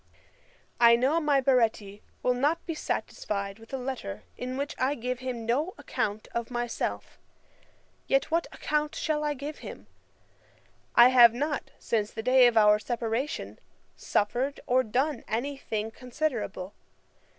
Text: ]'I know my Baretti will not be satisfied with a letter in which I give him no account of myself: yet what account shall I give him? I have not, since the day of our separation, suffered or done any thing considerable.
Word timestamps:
]'I 0.79 0.95
know 0.95 1.19
my 1.19 1.39
Baretti 1.41 2.01
will 2.23 2.33
not 2.33 2.65
be 2.65 2.73
satisfied 2.73 3.59
with 3.59 3.71
a 3.71 3.77
letter 3.77 4.23
in 4.35 4.57
which 4.57 4.73
I 4.79 4.95
give 4.95 5.19
him 5.19 5.45
no 5.45 5.75
account 5.77 6.27
of 6.33 6.49
myself: 6.49 7.19
yet 8.07 8.31
what 8.31 8.47
account 8.51 8.95
shall 8.95 9.23
I 9.23 9.35
give 9.35 9.59
him? 9.59 9.85
I 10.95 11.09
have 11.09 11.35
not, 11.35 11.69
since 11.77 12.09
the 12.09 12.23
day 12.23 12.47
of 12.47 12.57
our 12.57 12.79
separation, 12.79 13.59
suffered 13.95 14.59
or 14.65 14.81
done 14.81 15.23
any 15.27 15.55
thing 15.55 15.91
considerable. 15.91 16.73